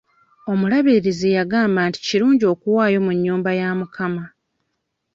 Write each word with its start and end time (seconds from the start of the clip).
Omulabirizi 0.51 1.27
yagamba 1.37 1.79
nti 1.87 1.99
kirungi 2.07 2.43
okuwaayo 2.53 2.99
mu 3.05 3.11
nnyumba 3.15 3.49
ya 3.59 3.69
mukama. 3.79 4.23